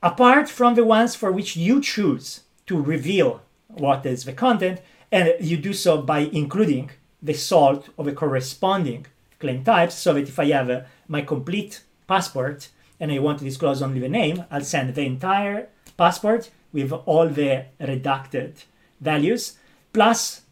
[0.02, 4.80] Apart from the ones for which you choose to reveal what is the content,
[5.10, 6.90] and you do so by including
[7.22, 9.06] the salt of the corresponding
[9.38, 9.94] claim types.
[9.94, 12.68] So that if I have uh, my complete passport
[13.00, 17.28] and I want to disclose only the name, I'll send the entire passport with all
[17.28, 18.64] the redacted
[19.00, 19.58] values
[19.92, 20.42] plus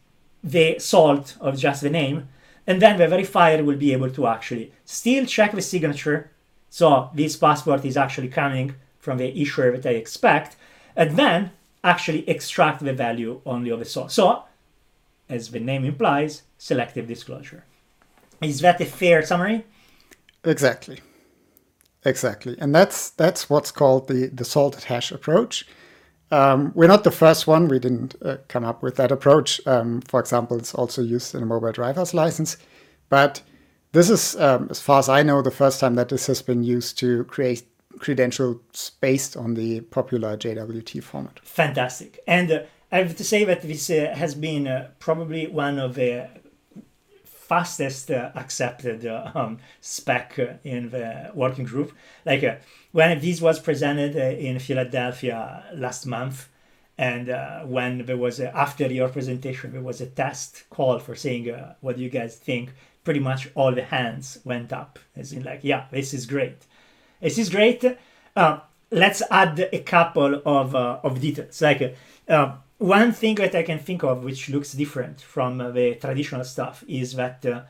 [0.42, 2.28] the salt of just the name.
[2.66, 6.30] And then the verifier will be able to actually still check the signature.
[6.70, 10.56] So this passport is actually coming from the issuer that I expect,
[10.96, 11.50] and then
[11.84, 14.10] actually extract the value only of the salt.
[14.10, 14.44] So,
[15.28, 17.64] as the name implies, selective disclosure.
[18.44, 19.64] Is that a fair summary?
[20.44, 21.00] Exactly.
[22.06, 25.66] Exactly, and that's that's what's called the the salted hash approach.
[26.30, 27.68] Um, we're not the first one.
[27.68, 29.66] We didn't uh, come up with that approach.
[29.66, 32.58] Um, for example, it's also used in a mobile driver's license,
[33.08, 33.40] but
[33.92, 36.62] this is, um, as far as I know, the first time that this has been
[36.62, 37.62] used to create
[38.00, 41.40] credentials based on the popular JWT format.
[41.40, 45.78] Fantastic, and uh, I have to say that this uh, has been uh, probably one
[45.78, 46.28] of the
[47.46, 51.92] fastest uh, accepted uh, um, spec in the working group.
[52.24, 52.56] Like uh,
[52.92, 56.48] when this was presented in Philadelphia last month,
[56.96, 61.14] and uh, when there was a, after your presentation there was a test call for
[61.14, 62.72] saying uh, what do you guys think?
[63.02, 66.56] Pretty much all the hands went up as in like yeah this is great.
[67.20, 67.84] This is great.
[68.34, 71.60] Uh, let's add a couple of, of details.
[71.60, 71.96] Like
[72.84, 76.84] one thing that I can think of which looks different from uh, the traditional stuff
[76.86, 77.62] is that uh,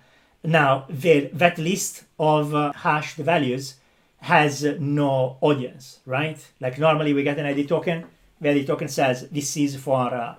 [0.42, 3.76] now the, that list of uh, hashed values
[4.18, 6.44] has no audience, right?
[6.60, 8.06] Like normally we get an ID token,
[8.40, 10.34] the ID token says this is for uh,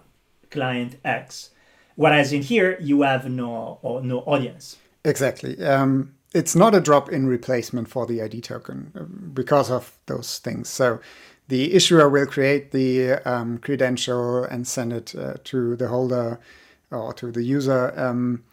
[0.51, 1.51] client X,
[1.95, 4.77] whereas in here you have no no audience.
[5.05, 5.63] Exactly.
[5.63, 10.67] Um, it's not a drop-in replacement for the ID token um, because of those things.
[10.67, 10.99] So
[11.47, 16.39] the issuer will create the um, credential and send it uh, to the holder
[16.91, 17.93] or to the user.
[17.99, 18.43] Um,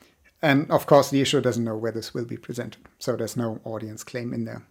[0.43, 2.83] and of course, the issuer doesn't know where this will be presented.
[2.99, 4.63] So there's no audience claim in there.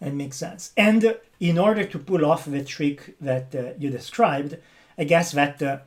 [0.00, 0.72] That makes sense.
[0.76, 4.56] And uh, in order to pull off the trick that uh, you described,
[4.96, 5.78] I guess that uh,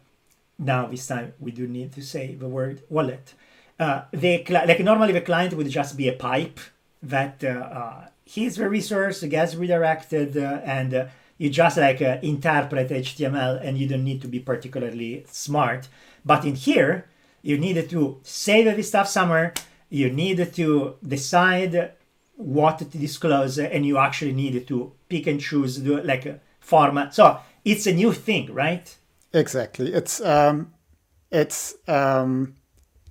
[0.60, 3.34] now this time we do need to say the word wallet.
[3.80, 6.60] Uh, like normally the client would just be a pipe
[7.04, 11.06] that uh, uh, here's the resource gets redirected uh, and uh,
[11.38, 15.88] you just like uh, interpret HTML and you don't need to be particularly smart.
[16.26, 17.08] But in here,
[17.42, 19.54] you needed to save this stuff somewhere.
[19.90, 21.94] You needed to decide
[22.36, 27.16] what to disclose, and you actually needed to pick and choose the like format.
[27.16, 28.96] So it's a new thing, right?
[29.34, 29.94] Exactly.
[29.94, 30.74] It's um,
[31.32, 32.56] it's um,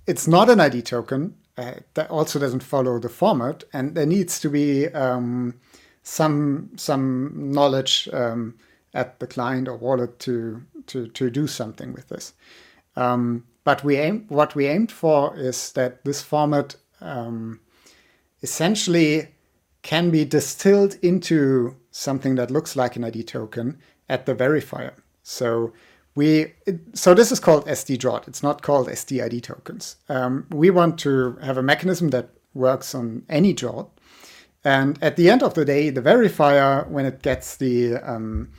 [0.05, 1.35] it's not an ID token.
[1.57, 5.55] Uh, that also doesn't follow the format, and there needs to be um,
[6.03, 8.53] some some knowledge um,
[8.93, 12.33] at the client or wallet to to to do something with this.
[12.95, 17.59] Um, but we aim what we aimed for is that this format um,
[18.43, 19.29] essentially
[19.81, 24.93] can be distilled into something that looks like an ID token at the verifier.
[25.23, 25.73] So
[26.17, 26.51] we
[26.93, 28.27] so this is called SD-JWT.
[28.27, 29.97] It's not called SD ID tokens.
[30.09, 33.87] Um, we want to have a mechanism that works on any JWT.
[34.63, 38.49] And at the end of the day, the verifier, when it gets the um,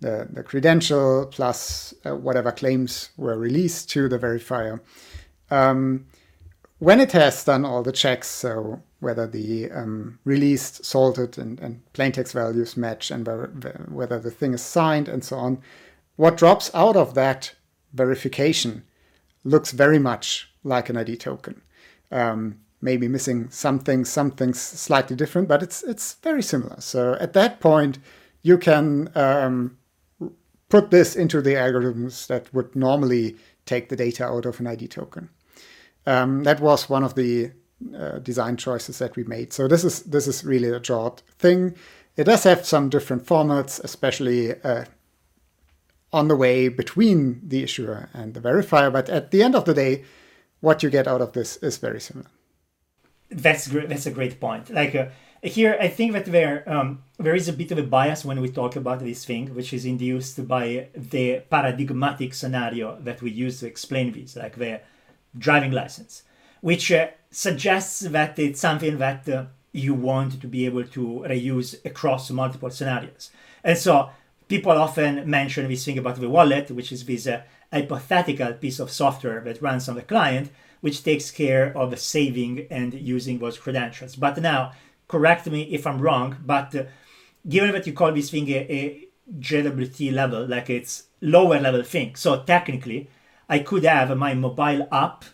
[0.00, 4.80] the, the, credential plus uh, whatever claims were released to the verifier,
[5.52, 6.06] um,
[6.80, 11.80] when it has done all the checks, so whether the um, released, salted, and, and
[11.94, 13.24] plaintext values match, and
[13.88, 15.62] whether the thing is signed, and so on,
[16.16, 17.54] what drops out of that
[17.92, 18.84] verification
[19.44, 21.62] looks very much like an ID token.
[22.10, 26.80] Um, maybe missing some things, some things slightly different, but it's it's very similar.
[26.80, 27.98] So at that point,
[28.42, 29.78] you can um,
[30.68, 33.36] put this into the algorithms that would normally
[33.66, 35.30] take the data out of an ID token.
[36.06, 37.52] Um, that was one of the
[37.96, 39.52] uh, design choices that we made.
[39.52, 41.74] So this is this is really a JWT thing.
[42.16, 44.84] It does have some different formats, especially uh,
[46.14, 48.90] on the way between the issuer and the verifier.
[48.90, 50.04] But at the end of the day,
[50.60, 52.30] what you get out of this is very similar.
[53.30, 53.88] That's great.
[53.88, 54.70] That's a great point.
[54.70, 55.06] Like uh,
[55.42, 58.48] here, I think that there um, there is a bit of a bias when we
[58.48, 63.66] talk about this thing, which is induced by the paradigmatic scenario that we use to
[63.66, 64.80] explain this, like the
[65.36, 66.22] driving license,
[66.60, 71.84] which uh, suggests that it's something that uh, you want to be able to reuse
[71.84, 73.32] across multiple scenarios.
[73.64, 74.10] And so
[74.54, 77.42] people often mention this thing about the wallet, which is this uh,
[77.72, 80.48] hypothetical piece of software that runs on the client,
[80.80, 84.14] which takes care of saving and using those credentials.
[84.14, 84.70] But now,
[85.08, 86.84] correct me if I'm wrong, but uh,
[87.48, 89.08] given that you call this thing a, a
[89.40, 93.10] JWT level, like it's lower level thing, so technically,
[93.48, 95.24] I could have my mobile app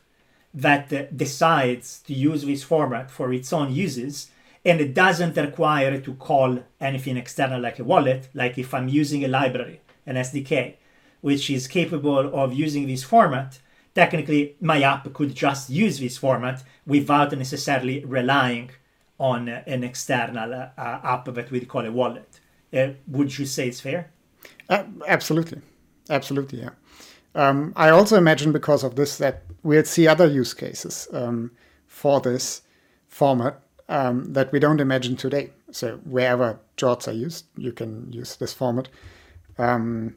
[0.55, 4.31] that uh, decides to use this format for its own uses
[4.65, 9.25] and it doesn't require to call anything external like a wallet like if i'm using
[9.25, 10.75] a library an sdk
[11.21, 13.59] which is capable of using this format
[13.95, 18.71] technically my app could just use this format without necessarily relying
[19.19, 22.41] on an external uh, app that we'd call a wallet.
[22.73, 24.11] Uh, would you say it's fair?
[24.69, 25.61] Uh, absolutely.
[26.09, 26.71] Absolutely yeah.
[27.33, 31.53] Um, i also imagine because of this that we'll see other use cases um,
[31.87, 32.63] for this
[33.07, 35.51] format um, that we don't imagine today.
[35.73, 38.89] So wherever JWTs are used, you can use this format.
[39.59, 40.17] Um,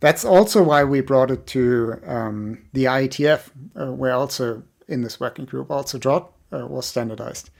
[0.00, 5.20] that's also why we brought it to um, the IETF, uh, where also in this
[5.20, 7.50] working group, also JWT uh, was standardized.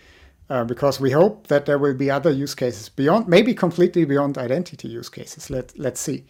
[0.48, 4.36] Uh, because we hope that there will be other use cases beyond, maybe completely beyond
[4.36, 5.48] identity use cases.
[5.48, 6.24] Let, let's see.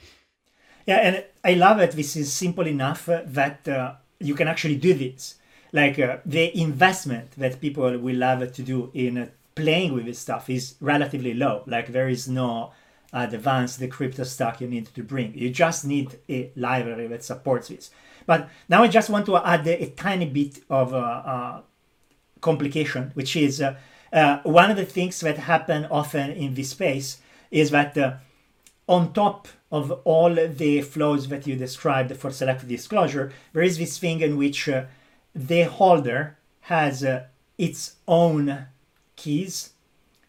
[0.86, 1.92] Yeah, and I love it.
[1.92, 5.36] This is simple enough that uh, you can actually do this
[5.72, 10.18] like uh, the investment that people will have to do in uh, playing with this
[10.18, 11.62] stuff is relatively low.
[11.66, 12.72] Like there is no
[13.12, 15.34] advanced crypto stack you need to bring.
[15.34, 17.90] You just need a library that supports this.
[18.26, 21.60] But now I just want to add a, tiny bit of uh, uh
[22.40, 23.76] complication, which is uh,
[24.12, 27.18] uh, one of the things that happen often in this space
[27.50, 27.96] is that
[28.86, 33.98] on top of all the flows that you described for selective disclosure, there is this
[33.98, 34.84] thing in which uh,
[35.34, 37.24] the holder has uh,
[37.56, 38.66] its own
[39.16, 39.70] keys,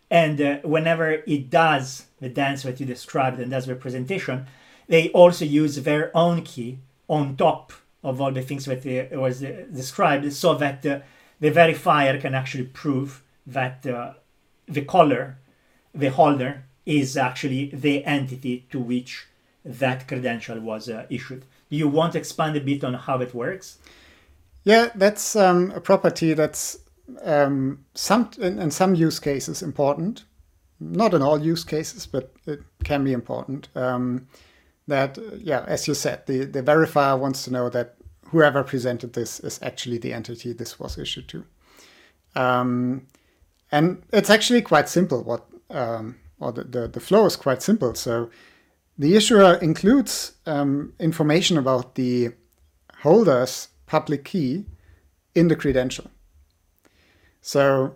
[0.09, 4.45] and uh, whenever it does the dance that you described and does the presentation
[4.91, 6.77] they also use their own key
[7.07, 7.71] on top
[8.03, 10.99] of all the things that uh, was uh, described, so that uh,
[11.39, 14.13] the verifier can actually prove that uh,
[14.67, 15.37] the caller,
[15.95, 19.27] the holder, is actually the entity to which
[19.63, 21.45] that credential was issued.
[21.69, 23.77] Do you want to expand a bit on how it works?
[24.63, 26.77] Yeah, that's um, a property that's
[27.23, 30.25] um, some in, in, some use cases important.
[30.79, 33.69] Not in all use cases, but it can be important.
[33.75, 34.27] Um,
[34.87, 37.95] that yeah, as you said, the, the verifier wants to know that
[38.25, 41.45] whoever presented this is actually the entity this was issued to.
[42.35, 43.07] Um,
[43.71, 45.23] and it's actually quite simple.
[45.23, 47.93] What um, or the, the, the flow is quite simple.
[47.95, 48.29] So
[48.97, 52.31] the issuer includes um, information about the
[52.99, 54.63] holder's public key
[55.35, 56.07] in the credential.
[57.41, 57.95] So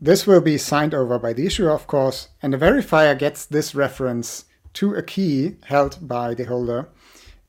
[0.00, 3.74] this will be signed over by the issuer, of course, and the verifier gets this
[3.74, 4.44] reference
[4.74, 6.88] to a key held by the holder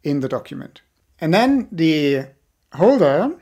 [0.03, 0.81] in the document.
[1.21, 2.29] And then the
[2.73, 3.37] holder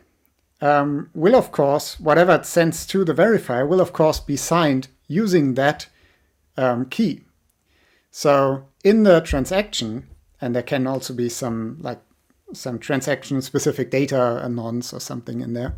[0.59, 4.89] um, will, of course, whatever it sends to the verifier will, of course, be signed
[5.07, 5.88] using that
[6.57, 7.21] um, key.
[8.11, 10.07] So in the transaction,
[10.41, 12.01] and there can also be some like
[12.54, 15.76] some transaction specific data nonce or something in there.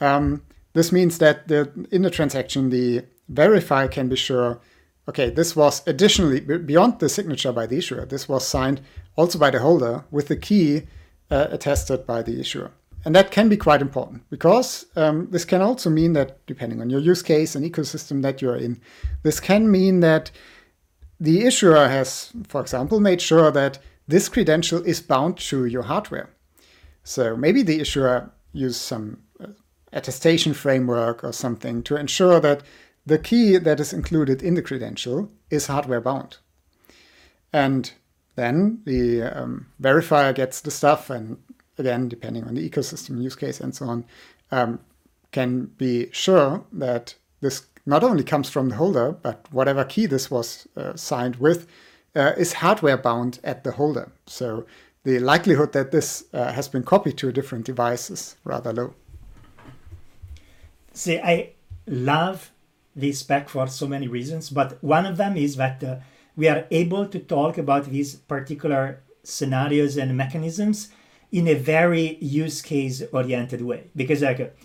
[0.00, 0.42] Um,
[0.72, 4.60] this means that the, in the transaction, the verifier can be sure,
[5.08, 8.04] okay, this was additionally beyond the signature by the issuer.
[8.04, 8.80] This was signed
[9.16, 10.82] also by the holder with the key
[11.30, 12.70] uh, attested by the issuer.
[13.04, 16.88] And that can be quite important because um, this can also mean that, depending on
[16.88, 18.80] your use case and ecosystem that you're in,
[19.22, 20.30] this can mean that
[21.20, 26.30] the issuer has, for example, made sure that this credential is bound to your hardware.
[27.02, 29.48] So maybe the issuer used some uh,
[29.92, 32.62] attestation framework or something to ensure that
[33.06, 36.38] the key that is included in the credential is hardware bound.
[37.52, 37.92] And
[38.36, 41.38] then the um, verifier gets the stuff and
[41.78, 44.04] again, depending on the ecosystem use case and so on,
[44.50, 44.80] um,
[45.32, 50.30] can be sure that this not only comes from the holder, but whatever key this
[50.30, 51.66] was uh, signed with
[52.16, 54.12] uh, is hardware bound at the holder.
[54.26, 54.66] So
[55.04, 58.94] the likelihood that this uh, has been copied to a different device is rather low.
[60.92, 61.50] See, I
[61.86, 62.50] love
[62.96, 65.96] this spec for so many reasons, but one of them is that uh,
[66.36, 70.90] we are able to talk about these particular scenarios and mechanisms
[71.32, 73.88] in a very use case oriented way.
[73.96, 74.56] Because like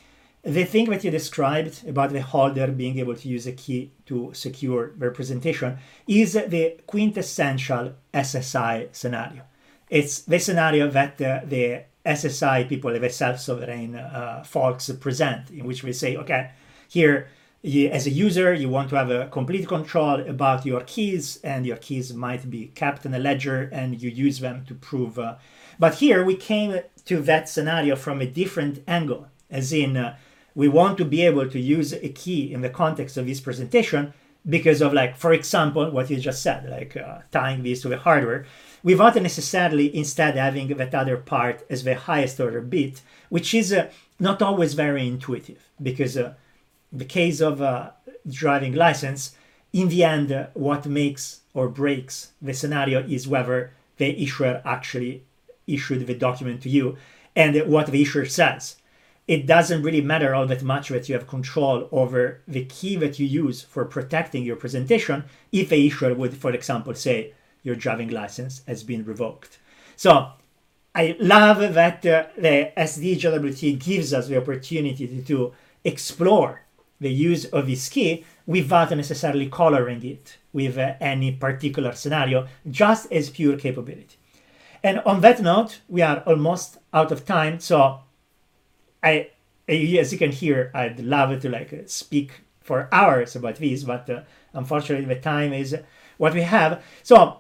[0.43, 4.31] the thing that you described about the holder being able to use a key to
[4.33, 5.77] secure representation
[6.07, 9.43] is the quintessential SSI scenario.
[9.89, 15.83] It's the scenario that uh, the SSI people, the self-sovereign uh, folks present, in which
[15.83, 16.51] we say, okay,
[16.87, 17.27] here
[17.61, 21.65] you, as a user, you want to have a complete control about your keys, and
[21.65, 25.35] your keys might be kept in a ledger, and you use them to prove uh,
[25.79, 30.17] but here we came to that scenario from a different angle, as in uh,
[30.59, 34.13] we want to be able to use a key in the context of this presentation
[34.55, 37.97] because of like, for example, what you just said, like uh, tying this to the
[37.97, 38.45] hardware,
[38.83, 43.89] without necessarily instead having that other part as the highest order bit, which is uh,
[44.19, 46.33] not always very intuitive because uh,
[46.91, 47.93] the case of a
[48.27, 49.37] driving license,
[49.71, 55.23] in the end, uh, what makes or breaks the scenario is whether the issuer actually
[55.67, 56.97] issued the document to you
[57.33, 58.75] and what the issuer says.
[59.29, 63.19] It doesn't really matter all that much that you have control over the key that
[63.19, 68.09] you use for protecting your presentation if the issuer would, for example, say your driving
[68.09, 69.59] license has been revoked.
[69.95, 70.31] So
[70.95, 75.53] I love that uh, the SDJWT gives us the opportunity to, to
[75.83, 76.63] explore
[76.99, 83.11] the use of this key without necessarily coloring it with uh, any particular scenario, just
[83.11, 84.17] as pure capability.
[84.83, 87.59] And on that note, we are almost out of time.
[87.59, 87.99] So
[89.03, 89.29] I,
[89.67, 94.21] as you can hear, I'd love to like speak for hours about this, but uh,
[94.53, 95.75] unfortunately the time is
[96.17, 96.83] what we have.
[97.03, 97.37] So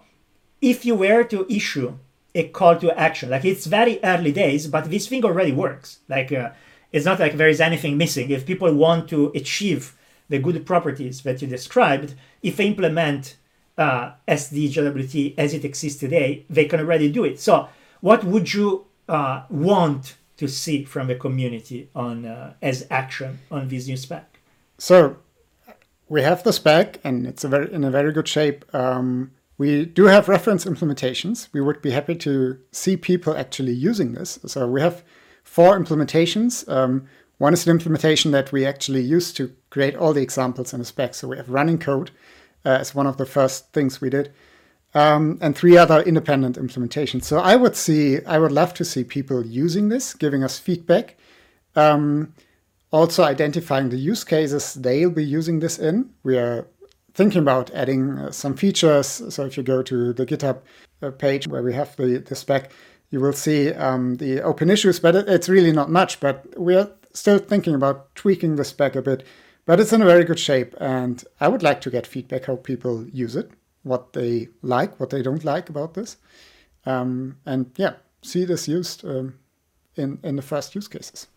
[0.61, 1.97] if you were to issue
[2.35, 5.99] a call to action, like it's very early days, but this thing already works.
[6.07, 6.51] Like uh,
[6.91, 8.29] it's not like there is anything missing.
[8.29, 9.95] If people want to achieve
[10.29, 13.35] the good properties that you described, if they implement
[13.77, 17.39] uh, SDJWT as it exists today, they can already do it.
[17.39, 17.69] So,
[18.01, 23.67] what would you uh, want to see from the community on uh, as action on
[23.67, 24.25] this new spec?
[24.77, 25.17] So,
[26.07, 28.59] we have the spec, and it's a very in a very good shape.
[28.73, 31.49] Um, We do have reference implementations.
[31.53, 34.39] We would be happy to see people actually using this.
[34.45, 35.03] So we have
[35.43, 36.63] four implementations.
[36.67, 37.07] Um,
[37.39, 40.85] one is an implementation that we actually use to create all the examples in the
[40.85, 41.13] spec.
[41.13, 42.11] So we have running code
[42.65, 44.31] uh, as one of the first things we did,
[44.93, 47.23] um, and three other independent implementations.
[47.23, 51.15] So I would see, I would love to see people using this, giving us feedback,
[51.75, 52.33] um,
[52.91, 56.09] also identifying the use cases they'll be using this in.
[56.23, 56.67] We are
[57.13, 59.21] thinking about adding uh, some features.
[59.29, 60.61] So if you go to the GitHub
[61.01, 62.71] uh, page where we have the, the spec,
[63.11, 66.19] you will see um, the open issues, but it, it's really not much.
[66.19, 69.25] But we are still thinking about tweaking the spec a bit.
[69.65, 72.55] But it's in a very good shape, and I would like to get feedback how
[72.55, 73.51] people use it,
[73.83, 76.17] what they like, what they don't like about this,
[76.85, 79.39] um, and yeah, see this used um,
[79.95, 81.27] in in the first use cases.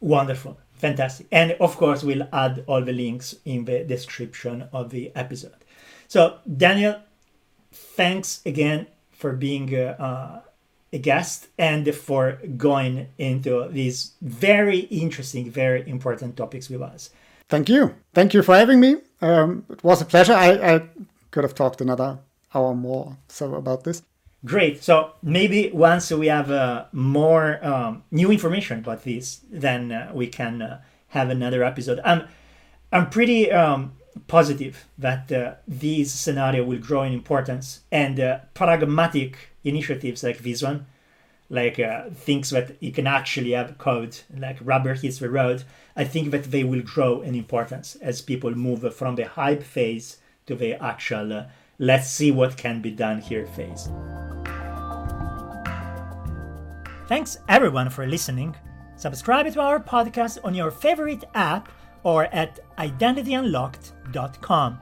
[0.00, 0.58] Wonderful.
[0.74, 1.28] Fantastic.
[1.30, 5.54] And of course, we'll add all the links in the description of the episode.
[6.08, 6.96] So, Daniel,
[7.70, 10.40] thanks again for being uh, uh,
[10.92, 17.10] a guest and for going into these very interesting, very important topics with us.
[17.48, 17.94] Thank you.
[18.12, 18.96] Thank you for having me.
[19.22, 20.34] Um, it was a pleasure.
[20.34, 20.82] I, I
[21.30, 22.18] could have talked another
[22.54, 24.02] hour more so about this.
[24.44, 24.82] Great.
[24.82, 30.26] So maybe once we have uh, more um, new information about this, then uh, we
[30.26, 32.00] can uh, have another episode.
[32.04, 32.26] I'm
[32.90, 33.92] I'm pretty um,
[34.26, 40.62] positive that uh, this scenario will grow in importance and uh, pragmatic initiatives like this
[40.62, 40.86] one,
[41.48, 45.62] like uh, things that you can actually have code, like rubber hits the road.
[45.96, 50.18] I think that they will grow in importance as people move from the hype phase
[50.46, 51.44] to the actual uh,
[51.78, 53.88] let's see what can be done here phase.
[57.08, 58.56] Thanks everyone for listening.
[58.96, 61.68] Subscribe to our podcast on your favorite app
[62.04, 64.80] or at identityunlocked.com.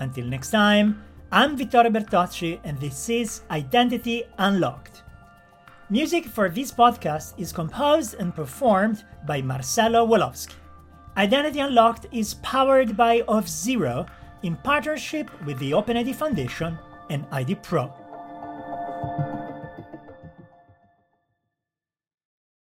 [0.00, 5.03] Until next time, I'm Vittorio Bertocci and this is Identity Unlocked.
[5.90, 10.54] Music for this podcast is composed and performed by Marcelo Woloski.
[11.18, 14.08] Identity Unlocked is powered by Auth0
[14.42, 16.78] in partnership with the OpenID Foundation
[17.10, 17.92] and IDPro.